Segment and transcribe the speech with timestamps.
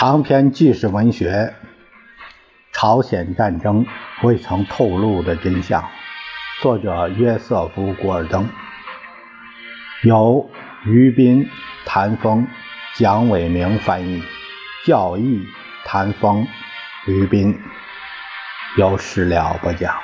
[0.00, 1.28] 长篇纪实文学
[2.72, 3.84] 《朝鲜战争
[4.22, 5.82] 未曾透露的真相》，
[6.62, 8.48] 作者约瑟夫·古尔登，
[10.02, 10.50] 由
[10.86, 11.46] 于斌、
[11.84, 12.48] 谭峰、
[12.94, 14.22] 蒋伟明翻译，
[14.86, 15.46] 教义、
[15.84, 16.48] 谭峰、
[17.06, 17.60] 于斌，
[18.78, 19.94] 由史料不讲。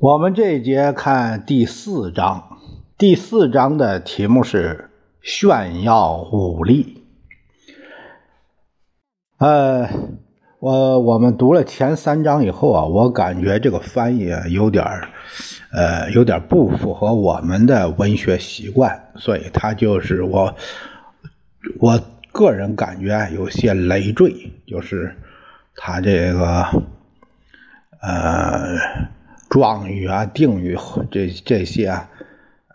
[0.00, 2.56] 我们这一节看第四章，
[2.96, 4.88] 第四章的题目是
[5.20, 7.04] 炫耀武力。
[9.36, 9.90] 呃，
[10.58, 14.82] 我我们读了前三章以后啊，我感觉这个翻译有点
[15.70, 20.56] 呃，有点不符合我们的文学习惯，所以他就是我
[21.78, 22.00] 我
[22.32, 25.14] 个人感觉有些累赘，就是
[25.76, 26.64] 他这个
[28.00, 29.19] 呃。
[29.50, 30.78] 状语啊，定语
[31.10, 32.08] 这这些啊，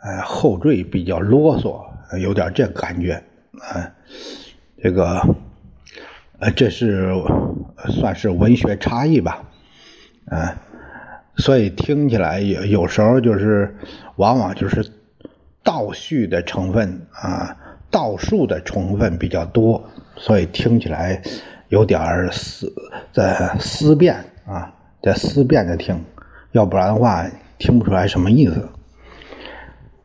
[0.04, 1.82] 呃，后缀比较啰嗦，
[2.20, 3.14] 有点这感觉
[3.54, 3.90] 啊。
[4.84, 5.20] 这个，
[6.40, 7.10] 呃，这是
[7.90, 9.42] 算是文学差异吧，
[10.28, 10.54] 啊，
[11.38, 13.74] 所以听起来有有时候就是，
[14.18, 14.86] 往往就是
[15.64, 17.56] 倒叙的成分啊，
[17.90, 19.82] 倒数的成分比较多，
[20.18, 21.20] 所以听起来
[21.70, 22.72] 有点思
[23.14, 24.14] 在思辨
[24.46, 25.98] 啊，在思辨着听。
[26.56, 27.26] 要不然的话，
[27.58, 28.70] 听不出来什么意思。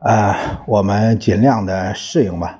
[0.00, 2.58] 啊，我们尽量的适应吧。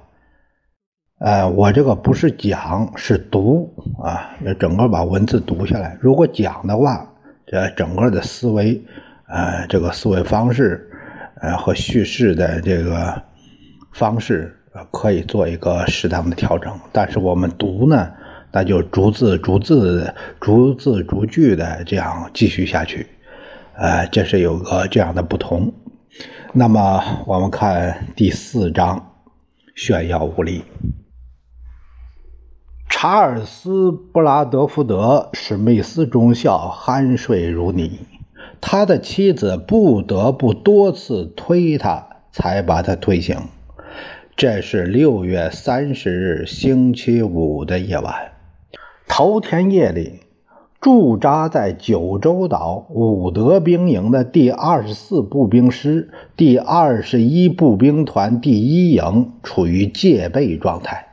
[1.19, 3.69] 呃，我这个不是讲，是读
[4.01, 4.31] 啊，
[4.61, 5.99] 整个把文字读下来。
[6.01, 7.05] 如果讲的话，
[7.49, 8.81] 这整个的思维，
[9.27, 10.89] 呃，这个思维方式，
[11.41, 13.21] 呃，和叙事的这个
[13.93, 14.57] 方式，
[14.93, 16.73] 可以做一个适当的调整。
[16.93, 18.09] 但是我们读呢，
[18.53, 23.05] 那就逐字逐字、逐字逐句的这样继续下去。
[23.81, 25.73] 呃，这是有个这样的不同。
[26.53, 29.15] 那么，我们看第四章，
[29.75, 30.65] 炫耀武力。
[32.91, 38.01] 查尔斯·布拉德福德·史密斯中校酣睡如泥，
[38.61, 43.35] 他的妻子不得不多次推他，才把他推醒。
[44.37, 48.33] 这是六月三十日星期五的夜晚，
[49.09, 50.21] 头天夜里。
[50.81, 61.09] 驻扎在九州岛武德兵营的第二十四步兵师第二十一步兵团第一营处于戒备状态。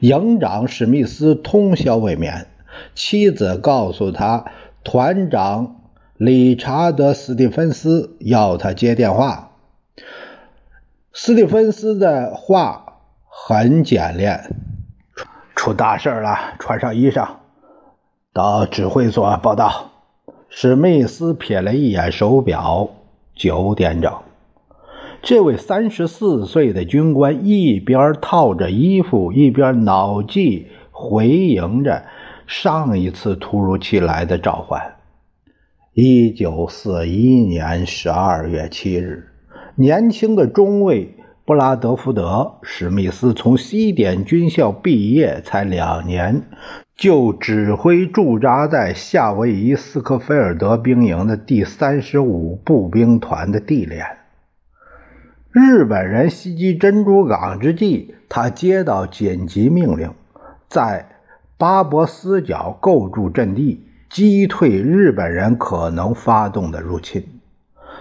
[0.00, 2.46] 营长史密斯通宵未眠，
[2.94, 4.46] 妻子告诉他，
[4.82, 5.76] 团长
[6.16, 9.50] 理查德·斯蒂芬斯要他接电话。
[11.12, 14.56] 斯蒂芬斯的话很简练
[15.14, 17.28] ：“出出大事了，穿上衣裳。”
[18.34, 19.92] 到指挥所报道。
[20.48, 22.90] 史密斯瞥了一眼手表，
[23.36, 24.12] 九点整。
[25.22, 32.02] 这位三十四岁的军官一边套着衣服，一边脑际回应着
[32.44, 34.96] 上一次突如其来的召唤。
[35.92, 39.28] 一九四一年十二月七日，
[39.76, 41.14] 年轻的中尉
[41.44, 46.42] 布拉德福德·史密斯从西点军校毕业才两年。
[46.96, 54.06] 就指挥驻扎在夏威夷斯科菲尔德兵营的第三十五步兵团的地连。
[55.50, 60.10] 日本人袭击珍珠港之际，他接到紧急命令，
[60.68, 61.08] 在
[61.56, 67.24] 巴博斯角构筑阵地，击退日本人可能发动的入侵。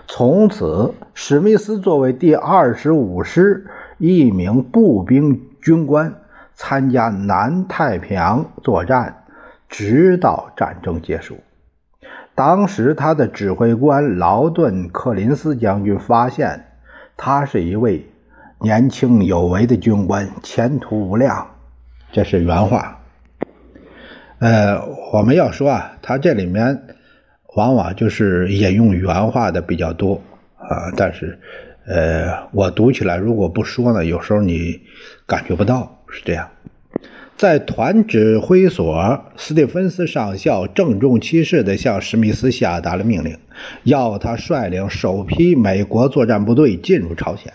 [0.07, 3.65] 从此，史密斯作为第二十五师
[3.97, 6.15] 一名步兵军官。
[6.55, 9.23] 参加南太平洋作战，
[9.67, 11.37] 直到战争结束。
[12.35, 16.65] 当时，他的指挥官劳顿·克林斯将军发现，
[17.15, 18.09] 他是一位
[18.59, 21.47] 年轻有为的军官，前途无量。
[22.11, 22.99] 这是原话。
[24.39, 24.79] 呃，
[25.13, 26.83] 我们要说啊，他这里面
[27.55, 30.21] 往往就是引用原话的比较多
[30.57, 30.91] 啊。
[30.97, 31.39] 但是，
[31.85, 34.81] 呃，我读起来如果不说呢，有时候你
[35.27, 36.02] 感觉不到。
[36.13, 36.47] 是这样，
[37.35, 43.35] 在团指挥所，斯蒂芬斯上校郑重其事地向史密斯下达了命令，
[43.81, 47.51] 要他率领首批美国作战部队进入朝鲜。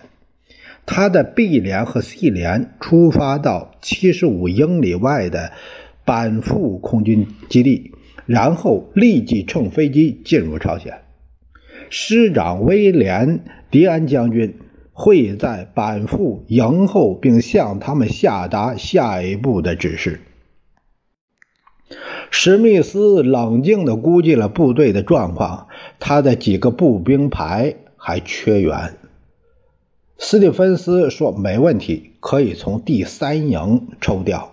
[0.85, 5.53] 他的 B 连和 C 连出发到七十五英里外的
[6.05, 7.93] 板富空军基地，
[8.27, 10.93] 然后立即乘飞机进入朝鲜。
[11.91, 13.39] 师长威廉·
[13.71, 14.53] 迪安将军。
[15.01, 20.21] 会在板副迎候，并向他们下达下一步的指示。
[22.33, 25.69] 史密斯冷静地估计了部队的状况，
[26.01, 28.97] 他的几个步兵排还缺员。
[30.19, 34.53] 斯蒂芬斯说：“没问题，可以从第三营抽调。”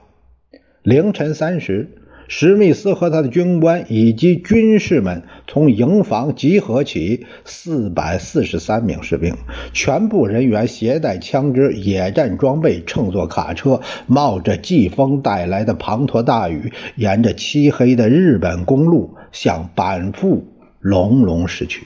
[0.84, 1.90] 凌晨三时。
[2.28, 9.36] 史密斯和他的军官以及军士们从营房集合起，四百四十三名士兵，
[9.74, 20.48] 全部人员携带枪支、野战装备，乘坐卡车，冒着季风带来的滂沱大雨，沿着漆黑的日本公路向板富
[20.80, 21.84] 隆隆驶去。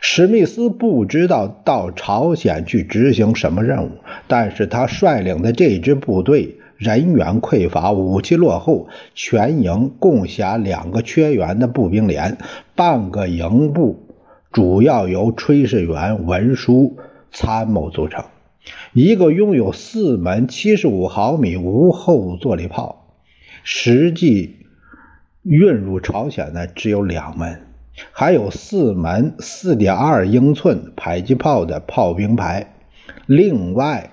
[0.00, 3.90] 史密斯不知道到朝鲜去执行什么任务，
[4.26, 6.56] 但是他率领的这支部队。
[6.84, 12.36] 人员匮乏，武器落后，全营共辖两个缺员的步兵连，
[12.74, 14.06] 半个营部
[14.52, 16.98] 主要由炊事员、文书、
[17.32, 18.22] 参谋组成。
[18.92, 23.06] 一个拥有四门七十五毫米无后坐力炮，
[23.62, 24.56] 实际
[25.42, 27.62] 运入朝鲜的只有两门，
[28.12, 32.74] 还有四门四点二英寸迫击炮的炮兵排，
[33.26, 34.10] 另外。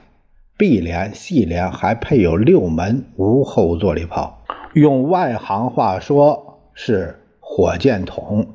[0.61, 4.43] B 连、C 连还配有六门无后坐力炮，
[4.75, 8.45] 用外行话说是火箭筒，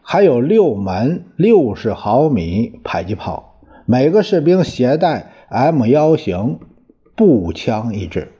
[0.00, 3.60] 还有六门六十毫米迫击炮。
[3.84, 6.58] 每个士兵携带 M 幺型
[7.14, 8.32] 步枪一支，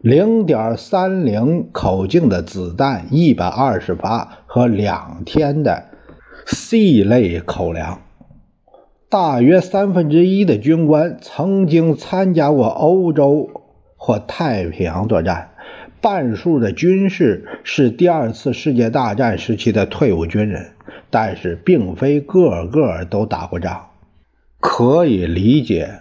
[0.00, 5.84] 零点三零口径的子弹一百二十发和两天的
[6.46, 8.00] C 类口粮。
[9.14, 13.48] 大约三分之一的军官曾经参加过欧洲
[13.96, 15.50] 或太平洋作战，
[16.00, 20.72] 半数的军士是第二次世界大战时期的退伍军人，
[21.10, 23.90] 但是并非个个都打过仗。
[24.58, 26.00] 可以理解，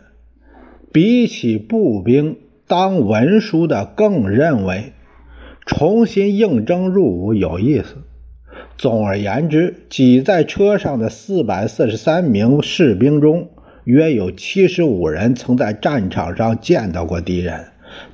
[0.92, 4.94] 比起步兵当文书的，更认为
[5.68, 7.98] 重新应征入伍有意思。
[8.78, 13.50] 总而言之，挤在车上的四百四十三名士兵中，
[13.86, 17.66] 约有七十五人曾在战场上见到过敌人，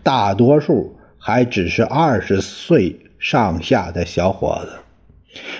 [0.03, 4.71] 大多数还只是二十岁上下的小伙子。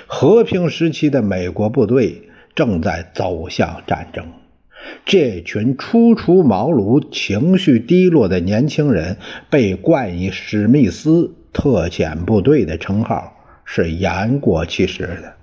[0.06, 4.26] 和平时期的美国部队正在走向战争，
[5.06, 9.18] 这群初出茅庐、情绪低落的年轻人
[9.50, 13.36] 被冠以史密斯特遣部队的称号。
[13.72, 15.34] 是言过其实的，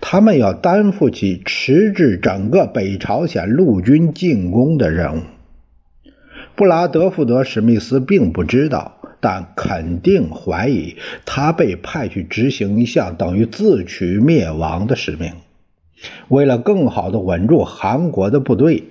[0.00, 5.20] 他们要担负起迟滞整个北朝鲜陆军进攻的任务。
[6.54, 10.94] 布拉德福德·史密斯并不知道，但肯定怀疑
[11.24, 15.32] 他被派去执行一项等于自取灭亡的使命。
[16.28, 18.84] 为了更好地稳住韩国的部队，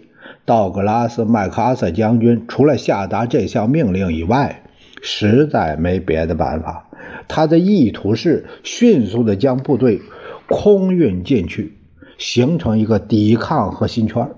[0.44, 4.64] 道格拉斯·麦克阿瑟将军除了下达这项命令以外，
[5.02, 6.90] 实在没别的办法。
[7.28, 10.02] 他的意图是迅速地将部队
[10.48, 11.78] 空运进去，
[12.18, 14.30] 形成一个抵抗核心圈。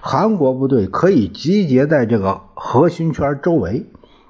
[0.00, 3.86] 韩国部队可以集结在这个核心圈周围。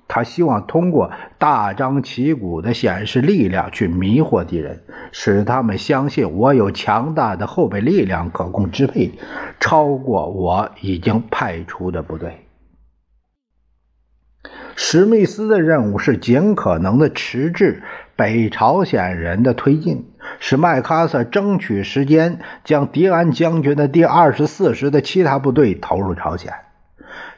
[0.06, 4.82] 他希望通过大张旗鼓地显示力量去迷惑敌人，
[5.12, 9.12] 使他们相信我有强大的后备力量可供支配，
[9.58, 12.36] 超过我已经派出的部队。
[14.76, 17.82] 史密斯的任务是尽可能的迟滞
[18.16, 20.06] 北朝鲜人的推进，
[20.40, 26.52] 使麦克阿瑟争取时间将迪安将军的第二十四师的其他部队投入朝鲜。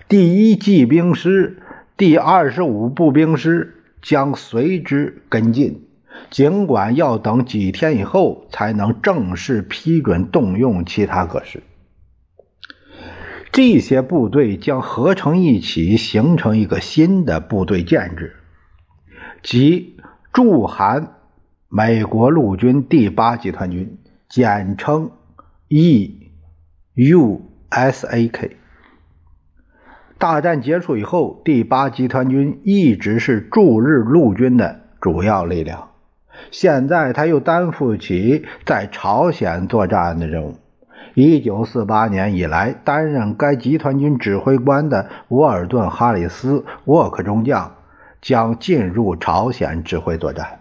[0.09, 1.59] 第一骑兵师、
[1.97, 5.87] 第二十五步兵师将随之跟进，
[6.31, 11.63] 尽管要等几天以后才能正式批准动用其他各师。
[13.57, 18.37] 这些部队将合成一起，形成一个新的部队建制，
[19.43, 19.97] 即
[20.31, 21.15] 驻韩
[21.71, 23.97] 美国陆军第八集团军，
[24.29, 25.11] 简称
[25.69, 26.27] E.U.S.A.K。
[30.19, 35.93] 大战结束以后，第八集团军一直是驻日陆军的主要力量，
[36.51, 40.59] 现在他又担负起在朝鲜作战的任务。
[41.19, 47.77] 一九四八年以来，担任该集团军指挥官的沃尔顿·哈里斯·沃克中将
[48.21, 50.59] 将进入朝鲜指挥作战。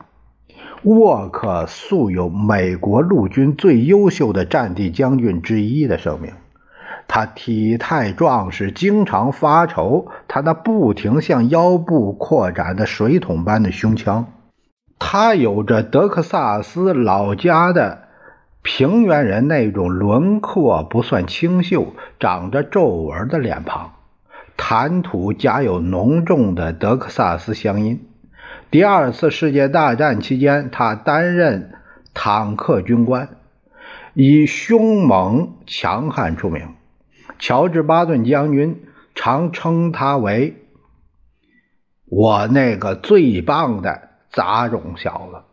[0.83, 6.31] 沃克素有“美国陆军最优秀的战地将军之一”的声名。
[7.05, 14.27] 他体态壮实，经常发愁他那不停向腰部扩展的水桶般的胸腔。
[15.00, 18.04] 他有着德克萨斯老家的。
[18.65, 23.93] 平原人那种轮廓不算清秀、长着皱纹的脸庞，
[24.57, 28.07] 谈吐夹有浓重的德克萨斯乡音。
[28.72, 31.75] 第二次世界大战期间，他担任
[32.15, 33.38] 坦克军官，
[34.15, 36.74] 以凶猛强悍出名。
[37.38, 40.55] 乔治·巴顿将军常称他为
[42.10, 45.43] “我那个最棒的杂种小子”。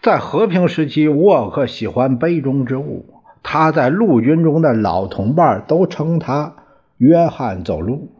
[0.00, 3.06] 在和平时期，沃克喜欢杯中之物。
[3.42, 6.54] 他在陆军中的老同伴都称他
[6.98, 8.10] “约翰走路”，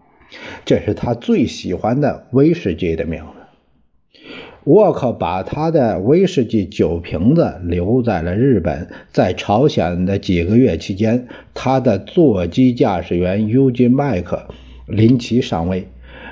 [0.64, 4.28] 这是他最喜欢的威士忌的名字。
[4.64, 8.88] 沃克把他的威士忌酒瓶子留在了日本。
[9.12, 14.48] 在朝鲜的几个月期间，他的座机驾驶员尤金·麦克
[14.86, 15.88] 林奇上尉。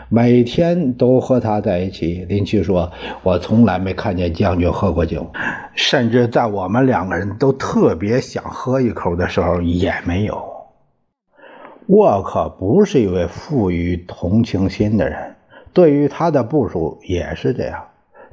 [0.09, 2.25] 每天都和他在一起。
[2.29, 2.93] 林奇说
[3.25, 5.31] ：“我从来没看见将军喝过酒，
[5.75, 10.41] 甚至在我们两个人都特别想喝一口的时候也没有。”
[11.89, 15.37] 沃克不是一位富于同情心的人，
[15.73, 17.85] 对于他的部署也是这样。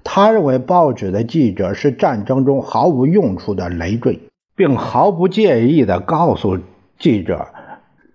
[0.03, 4.19] 他认为报纸的记者是战争中毫无用处的累赘，
[4.55, 6.59] 并毫不介意地告诉
[6.99, 7.47] 记者。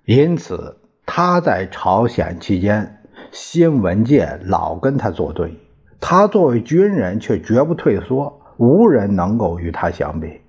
[0.04, 2.97] 因此，他在朝鲜期间。
[3.30, 5.54] 新闻界老跟他作对，
[6.00, 10.40] 他作为军人却绝不退缩，无人能够与他相比。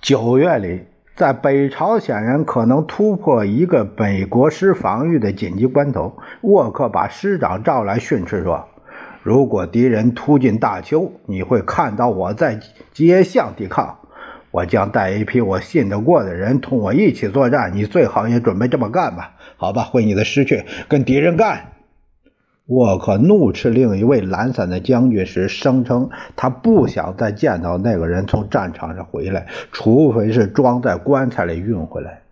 [0.00, 0.82] 九月里，
[1.14, 8.66] 在北朝鲜人可能突破一个美国师防御的紧急关头，沃克把师长召来训斥说
[9.22, 12.60] ：“如果敌人突进大邱，你会看到我在
[12.92, 13.98] 街巷抵抗，
[14.50, 17.72] 我将带一批我信得过的人同我一起作战。
[17.72, 19.32] 你最好也准备这么干吧？
[19.56, 21.72] 好吧，为你的失去跟敌人干。”
[22.66, 32.22] 沃克怒斥另一位懒散的将军时，声称他不想再见到那个人从战场上回来，除非是装在棺材里运回来。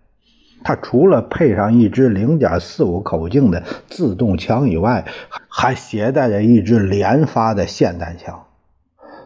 [0.64, 5.04] 他除了配上一支0.45口径的自动枪以外，
[5.48, 8.42] 还携带着一支连发的霰弹枪，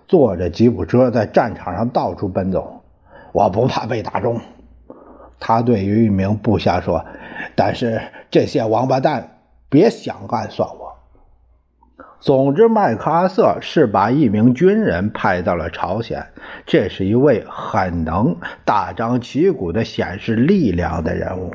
[0.06, 2.82] 坐着吉普车在战场上到处奔走。
[3.32, 4.38] 我不怕被打中，
[5.40, 7.02] 他对于一名部下说。
[7.54, 9.38] 但是这些王八蛋
[9.70, 10.87] 别想暗算我。
[12.20, 16.26] 总之，麦克阿瑟是把一名军人派到了朝鲜。
[16.66, 21.52] 这是一位很能大张旗鼓地显示力量的人物。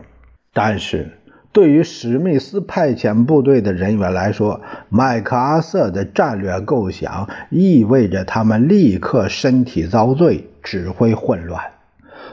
[0.53, 1.09] 但是，
[1.51, 11.61] 对于史密斯派遣部队的人员来说，麦克阿瑟的战略构想意味着他们立刻身体遭罪，指挥混乱。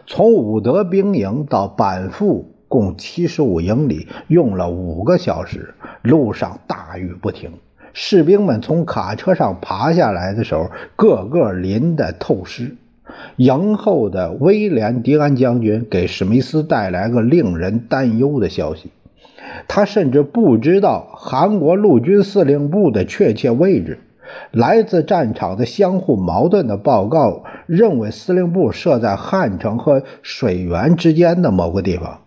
[0.07, 7.51] 从伍德兵营到板富共七十五英里，用了五个小时，路上大雨不停。
[7.93, 12.77] 士兵们从卡车上爬下来的时候，个个淋得透湿。
[13.37, 18.91] 营后的威廉·迪安将军给史密斯带来个令人担忧的消息：
[19.67, 23.99] 他甚至不知道韩国陆军司令部的确切位置。
[24.53, 32.21] 来自战场的相互矛盾的报告认为，司令部设在汉城和水源之间的某个地方。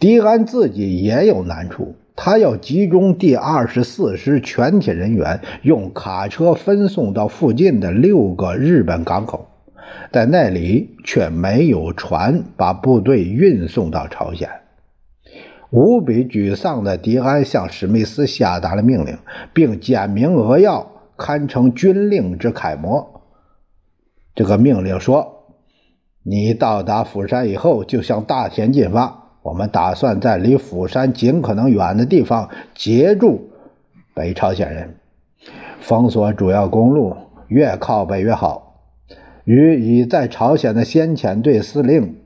[0.00, 1.94] 迪安自己也有难处。
[2.20, 9.46] 他要集中第二十四师全体人员，用卡车分送到附近的六个日本港口，
[10.10, 14.50] 在那里却没有船把部队运送到朝鲜。
[15.70, 19.16] 无比沮丧的迪安向史密斯下达了命令，
[19.54, 23.22] 并简明扼要，堪称军令之楷模。
[24.34, 25.54] 这个命令说
[26.26, 29.17] ：“你到达釜山以后，就向大田进发。”
[29.48, 33.48] 我们打算在离釜山尽可能远的地方截住
[34.12, 34.96] 北朝鲜人，
[35.80, 38.74] 封锁主要公路，越靠北越好。
[39.44, 42.16] 与已在朝鲜的先遣队司令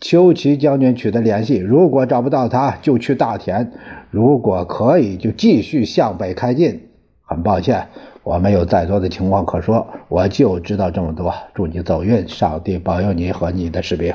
[0.00, 3.68] 邱奇将军取得联系，如果找不到他，就去大田；
[4.10, 6.88] 如果可以，就继续向北开进。
[7.22, 7.86] 很抱歉，
[8.24, 11.32] 我没有再多的情况可说，我就知道这么多。
[11.54, 14.12] 祝你走运，上帝保佑你和你的士兵。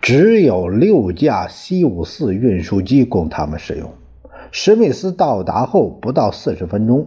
[0.00, 3.90] 只有六架 C 五四运输机供他们使用。
[4.50, 7.06] 史密斯到达后不到四十分钟，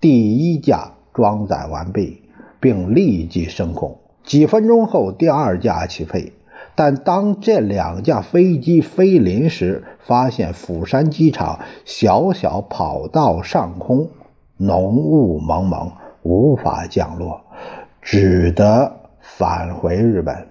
[0.00, 2.22] 第一架装载完毕，
[2.58, 3.96] 并立即升空。
[4.24, 6.32] 几分钟后，第二架起飞。
[6.74, 14.08] 但当这两架飞机飞临时，发现釜山机场小小跑道上空
[14.56, 15.92] 浓雾蒙蒙，
[16.22, 17.40] 无法降落，
[18.02, 20.49] 只得返回日本。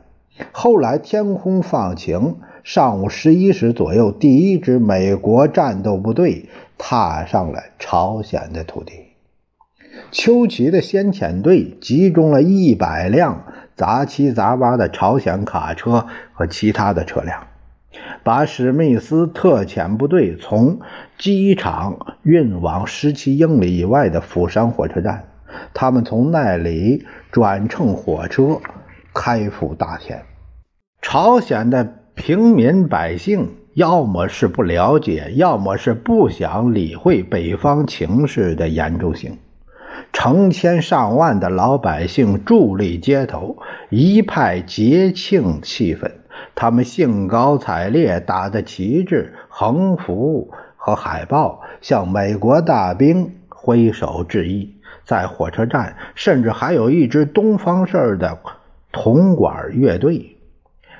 [0.51, 8.93] 后来天空放晴，上午十一时左右，第一支美国战斗部队踏上了朝鲜的土地。
[10.11, 13.43] 邱奇的先遣队集中了一百辆
[13.75, 17.47] 杂七杂八的朝鲜卡车和其他的车辆，
[18.23, 20.79] 把史密斯特遣部队从
[21.17, 25.25] 机场运往十七英里以外的釜山火车站。
[25.73, 28.59] 他们从那里转乘火车
[29.13, 30.23] 开赴大田。
[31.01, 31.83] 朝鲜的
[32.15, 39.37] 平民百姓要么是不了解，要么是不想理会北方情势的严重性。
[40.11, 43.57] 成千上万的老百姓伫立街头，
[43.89, 46.11] 一派节庆气氛。
[46.55, 54.75] 他们兴高采烈，打着旗帜、横幅和海报，向美国大兵挥手致意。
[55.05, 58.35] 在火车站，甚至还有一支东方式的
[58.91, 60.37] 铜管乐队。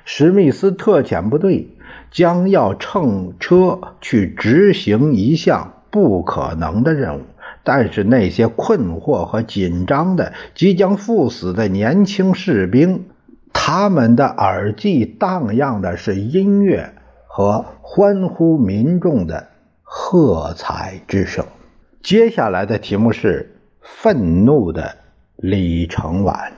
[0.05, 1.67] 史密斯特遣部队
[2.10, 7.22] 将要乘车去执行一项不可能的任务。
[7.62, 13.05] 但是那些困惑和紧张的、即将赴死的年轻士兵，
[13.53, 16.91] 他们的耳际荡漾的是音乐
[17.27, 19.50] 和欢呼民众的
[19.84, 21.46] 喝彩之声。
[22.01, 24.96] 接下来的题目是《愤怒的
[25.36, 26.51] 李承晚》。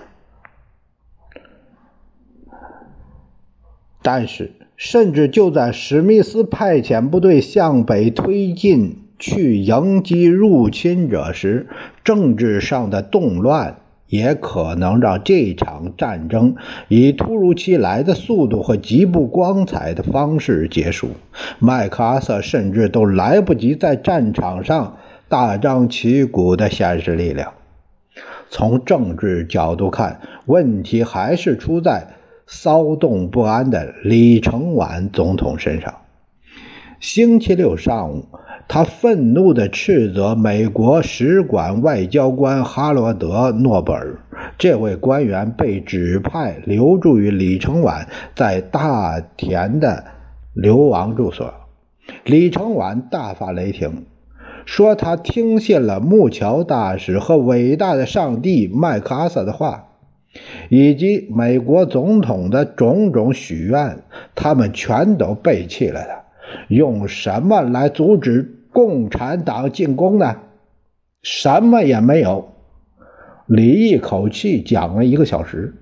[4.01, 8.97] 但是，甚至就在史密斯派遣部队向北推进。
[9.23, 11.67] 去迎击入侵者时，
[12.03, 13.75] 政治上的动乱
[14.07, 16.55] 也可能让这场战争
[16.87, 21.09] 以突如其来的速度和极不光彩的方式结束。
[21.59, 24.97] 麦克阿瑟甚至都来不及在战场上
[25.29, 27.53] 大张旗鼓的显示力量。
[28.49, 32.07] 从政治角度看，问题还是出在
[32.53, 35.95] 骚动不安的李承晚总统身上。
[36.99, 38.25] 星期六上午。
[38.67, 44.17] 他愤怒地斥责美国使馆外交官哈罗德·诺贝尔，
[44.57, 50.05] 这位官员被指派留驻于李承晚在大田的
[50.53, 51.53] 流亡住所。
[52.23, 54.05] 李承晚大发雷霆，
[54.65, 59.89] 说他听信了木桥大使和伟大的上帝麦克阿瑟的话，
[60.69, 63.99] 以及美国总统的种种许愿，
[64.33, 66.21] 他们全都背弃了他。
[66.67, 68.57] 用什么来阻止？
[68.71, 70.37] 共产党进攻呢？
[71.21, 72.53] 什么也没有。
[73.45, 75.75] 李一口气讲了一个小时。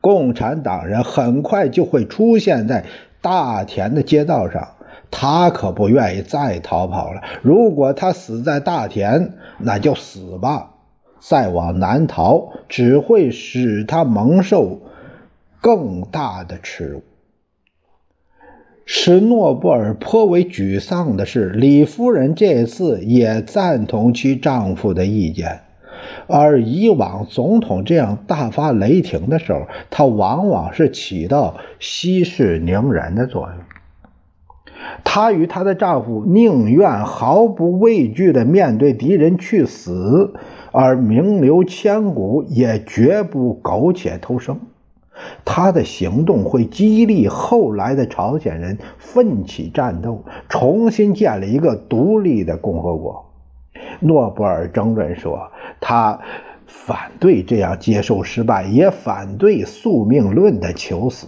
[0.00, 2.84] 共产党人很快就会出现在
[3.20, 4.68] 大田的街道上，
[5.10, 7.22] 他可不愿意再逃跑了。
[7.42, 10.74] 如果他死在大田，那就死吧。
[11.20, 14.80] 再往南逃，只会使他蒙受
[15.60, 17.02] 更大的耻辱。
[18.84, 25.60] 使诺布尔颇为沮丧的是，李夫人这次也赞同其丈夫的意见，
[26.26, 33.58] 而以往总统这样大发雷霆的时候，她往往是起到息事宁人的作用。
[35.04, 40.32] 她与她的丈夫宁愿毫不畏惧地面对敌人去死，
[40.80, 44.60] 而名留千古，也绝不苟且偷生。
[45.44, 53.26] 他的行动会激励后来的朝鲜人奋起战斗，重新建立一个独立的共和国。
[53.98, 56.16] 诺布尔争论说，他
[56.68, 61.26] 反对这样接受失败，也反对宿命论的求死。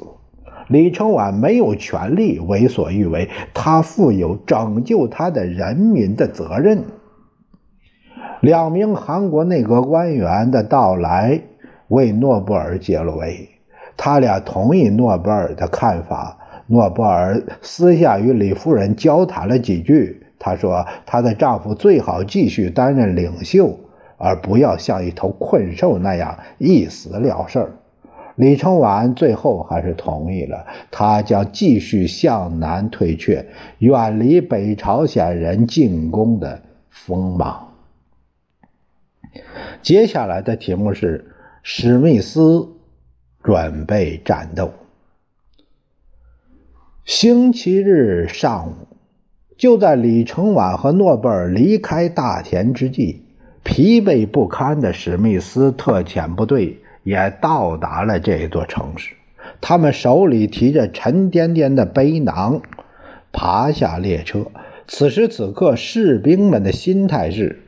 [0.69, 6.85] 李承晚没有权利为所欲为，他负有拯救他的人民的责任。
[8.41, 11.41] 两名韩国内阁官员的到来
[11.89, 13.49] 为诺布尔解了围。
[13.97, 16.39] 他俩同意诺贝尔的看法。
[16.67, 20.23] 诺贝尔私下与李夫人交谈了几句。
[20.39, 23.77] 他说：“她的丈夫最好继续担任领袖，
[24.17, 27.73] 而不要像一头困兽那样一死了事儿。”
[28.37, 30.65] 李承晚最后还是同意了。
[30.91, 33.45] 他将继续向南退却，
[33.81, 37.70] 远离北朝鲜人进攻的锋芒。
[39.83, 42.69] 接下来的题目是史密斯。
[43.43, 44.71] 准备战斗。
[47.07, 48.87] 星期日上午，
[49.57, 53.23] 就在李承晚和诺贝尔离开大田之际，
[53.65, 59.15] 疲惫不堪的史密斯特遣部队也到达了这座城市。
[59.63, 62.61] 他们手里提着沉甸甸的背囊，
[63.33, 64.45] 爬下列车。
[64.87, 67.60] 此时此刻，士兵们的心态是：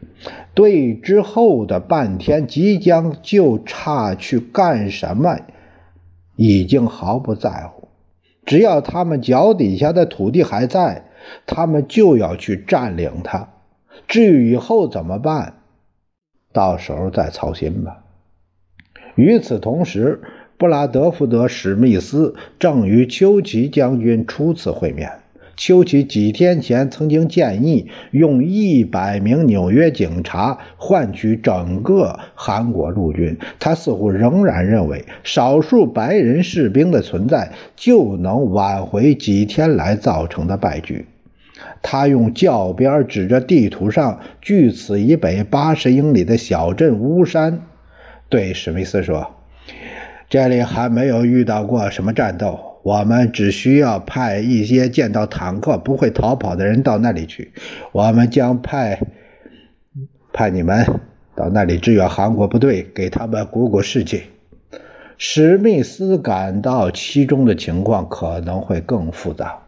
[0.54, 5.38] 对之后的半天即将就差去干什么？
[6.36, 7.88] 已经毫不在乎，
[8.44, 11.06] 只要他们脚底下的土地还在，
[11.46, 13.48] 他们就要去占领它。
[14.08, 15.60] 至于以后怎么办，
[16.52, 18.04] 到时候再操心吧。
[19.14, 20.22] 与此同时，
[20.56, 25.21] 布拉德福德·史密斯正与丘奇将军初次会面。
[25.56, 41.06] 丘奇几天前曾经建议用一百名纽约警察换取整个韩国陆军，他似乎仍然认为少数白人士兵的存在就能挽回几天来造成的败局。
[41.80, 47.62] 他用教鞭指着地图上距此以北八十英里的小镇乌山，
[48.28, 49.34] 对史密斯说
[50.28, 57.52] ：“这里还没有遇到过什么战斗。”我们只需要派一些见到坦克不会逃跑的人到那里去。
[57.92, 59.00] 我们将派
[60.32, 60.84] 派你们
[61.36, 64.24] 到那里支援韩国部队，给他们鼓鼓士气。
[65.16, 69.60] 史密斯感到其中的情况可能会更复杂。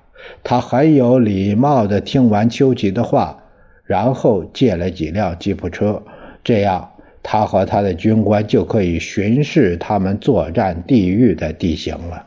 [0.42, 3.44] 他很有礼貌地听完丘吉的话，
[3.85, 6.03] 然后借了几辆吉普车，
[6.42, 6.90] 这样
[7.22, 12.27] 他和他的军官就可以巡视他们作战地域的地形了。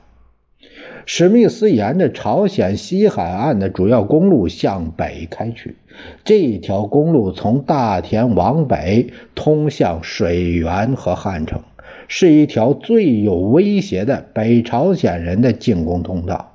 [1.09, 5.77] 史密斯沿着朝鲜西海岸的主要公路向北开去，
[6.25, 11.61] 这条公路从大田往北通向水源和汉城，
[12.09, 16.51] 是一条最有威胁的北朝鲜人的进攻通道。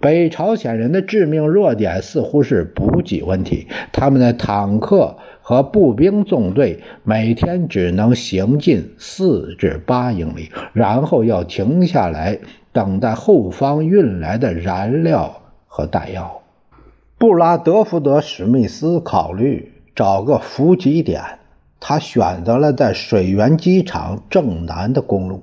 [0.00, 12.40] 北朝鲜人的致命弱点似乎是补给问题，他们的坦克和步兵纵队每天只能行进四至八英里，然后要停下来。
[12.78, 16.42] 等待后方运来的燃料和弹药。
[17.18, 21.20] 布拉德福德·史密斯考虑找个伏击点，
[21.80, 25.42] 他选择了在水源机场正南的公路，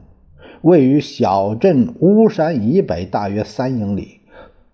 [0.62, 4.22] 位于小镇巫山以北大约三英里。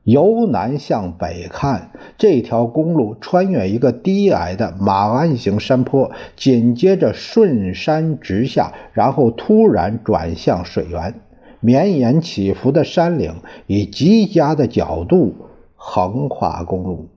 [0.03, 11.15] 由南向北看，这条公路穿越一个低矮的马鞍形山坡，紧接着顺山直下，然后突然转向水源。
[11.61, 13.35] 绵延起伏的山岭
[13.67, 15.35] 以极佳的角度
[15.75, 17.07] 横跨公路，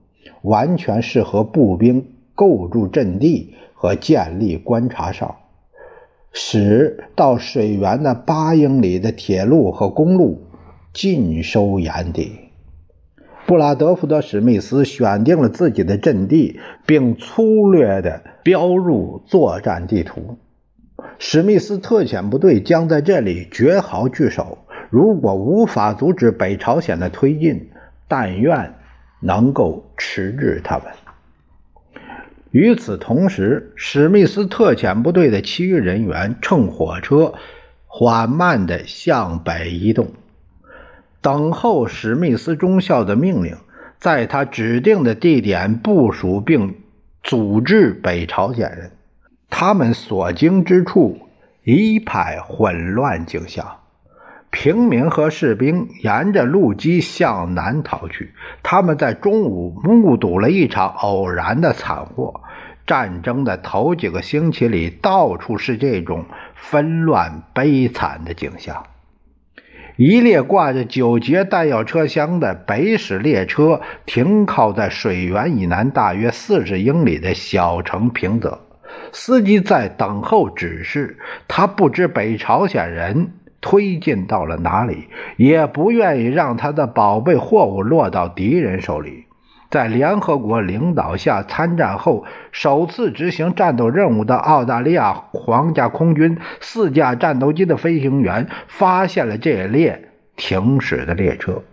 [0.43, 2.05] 完全适合步兵
[2.35, 5.35] 构筑阵地和建立观察哨，
[6.31, 10.41] 使到水源的八英里的铁路和公路
[10.93, 12.31] 尽收眼底。
[13.47, 20.37] 布拉德福德·史密斯选定了自己的阵地，并粗略地标入作战地图。
[21.19, 24.57] 史密斯特遣部队将在这里绝好据守。
[24.89, 27.69] 如果无法阻止北朝鲜的推进，
[28.07, 28.75] 但愿
[29.19, 30.85] 能够迟滞他们。
[32.51, 37.33] 与此同时，史密斯特遣部队的其余人员乘火车
[37.87, 40.07] 缓慢地向北移动，
[41.19, 43.57] 等候史密斯中校的命令，
[43.99, 46.75] 在他指定的地点部署并
[47.23, 48.91] 组织北朝鲜人。
[49.49, 51.19] 他们所经之处
[51.63, 53.77] 一派混乱景象，
[54.49, 58.33] 平民和士兵沿着路基向南逃去。
[58.63, 62.41] 他们在中午目睹了一场偶然的惨祸。
[62.87, 68.85] 战争的头几个星期里，到处是这种纷乱悲惨的景象。
[69.95, 78.64] 一列挂着九节弹药车厢的北史列车停靠在水源以南大约四十英里的小城平泽。
[79.11, 83.31] 司机在等候指示，他不知北朝鲜人
[83.61, 89.25] 推进到了哪里，也不愿意让他的宝贝货物落到敌人手里。
[89.71, 101.63] 在联合国领导下参战后，首次执行战斗任务的澳大利亚皇家空军四架战斗机的飞行员发现了这列停驶的列车。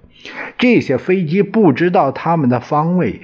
[0.57, 3.21] 这些飞机不知道他们的方位。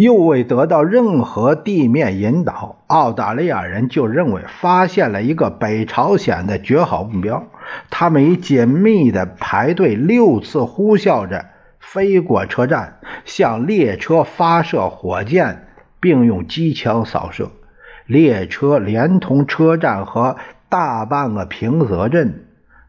[0.00, 7.44] 又未得到任何地面引导，澳大利亚人就认为发现了一个北朝鲜的绝好目标。
[7.90, 11.44] 他们以紧密的排队，六次呼啸着
[11.78, 15.66] 飞过车站，向列车发射火箭，
[16.00, 17.50] 并用机枪扫射。
[18.06, 20.36] 列车连同车站和
[20.70, 22.46] 大半个平泽镇，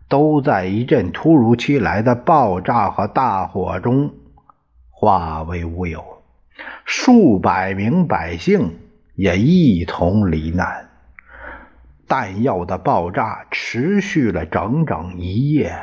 [0.08, 4.12] 都在一阵突如其来的爆炸和大火中
[4.90, 6.21] 化为乌有。
[6.86, 8.78] 数百名百姓
[9.16, 10.90] 也一同罹难。
[12.08, 15.74] 弹药的爆炸持续了整整一夜。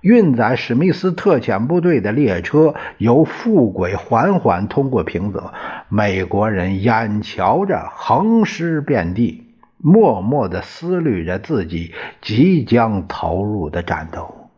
[0.00, 5.54] 运载史密斯特遣部队的列车由副轨缓缓通过平泽。
[5.88, 9.46] 美国人眼瞧着横尸遍地，
[9.78, 14.50] 默默地思虑着自己即将投入的战斗。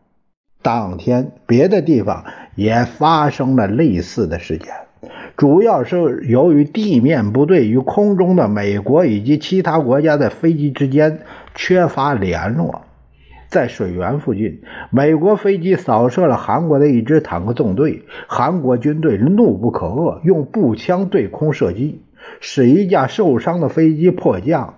[0.61, 4.73] 当天，别的地方也发生了类似的事件。
[5.37, 11.19] 主要是由于地面部队与空中的美国以及其他国家的飞机之间
[11.53, 12.81] 缺乏联络。
[13.47, 22.01] 在水源附近，美国飞机扫射了韩国的一支坦克纵队，韩国军队怒不可遏，用步枪对空射击，
[22.41, 24.73] 使一架受伤的飞机迫降。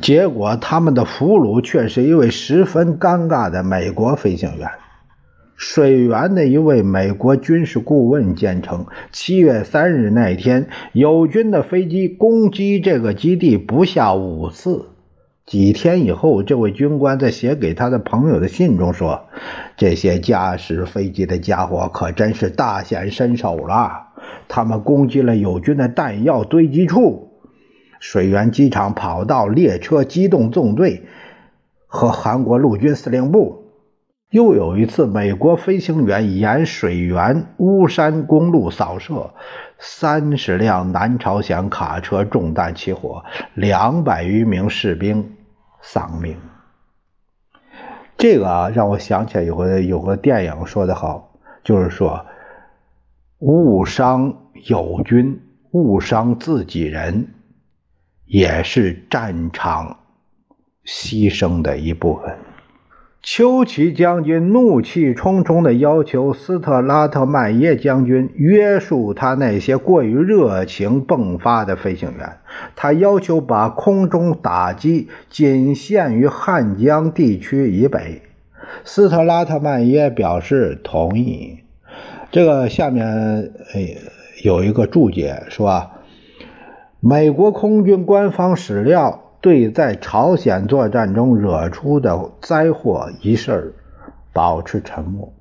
[0.00, 4.68] 结果，他们的俘虏却是一位十分尴尬的美国飞行员。
[5.56, 14.90] 水源的一位美国军事顾问坚称，七月三日那天，友军的飞机攻击这个基地不下五次。
[15.46, 19.26] 几天以后，这位军官在写给他的朋友的信中说
[19.78, 24.08] ：“这些驾驶飞机的家伙可真是大显身手了，
[24.48, 27.30] 他们攻击了友军的弹药堆积处、
[27.98, 31.04] 水源机场跑道、列车、机动纵队
[31.86, 33.62] 和韩国陆军司令部。”
[34.30, 39.32] 又有一次，美国飞行员沿水源巫山公路扫射，
[39.78, 45.32] 三十辆南朝鲜卡车中弹起火，两百余名士兵
[45.80, 46.36] 丧命。
[48.18, 52.26] 这个啊，让我想起来有个有个电影说的好，就是说
[53.38, 54.34] 误伤
[54.66, 57.28] 友军，误伤自己人，
[58.24, 59.96] 也是战场
[60.84, 62.36] 牺牲的一部分。
[63.28, 72.38] 丘奇将军怒气冲冲地要求斯特拉特曼耶将军约束他那些过于热情迸发的飞行员。
[72.76, 78.22] 他要求把空中打击仅限于汉江地区以北。
[78.84, 81.58] 斯特拉特曼耶表示同意。
[82.30, 83.04] 这个下面
[83.74, 83.98] 诶
[84.44, 85.90] 有一个注解说，
[87.00, 89.24] 美国空军官方史料。
[89.40, 93.74] 对在朝鲜作战中惹出的灾祸一事
[94.32, 95.32] 保持沉默。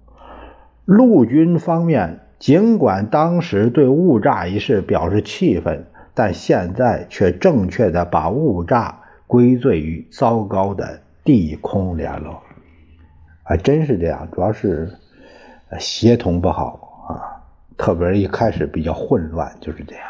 [0.86, 12.42] 陆军方面尽管当时对误炸一事表示气愤，但现在却正确的把误炸归罪于糟糕的地空联络。
[13.42, 14.92] 还真是这样，主要是
[15.80, 17.14] 协同不好啊，
[17.78, 20.06] 特别一开始比较混乱，就是这样。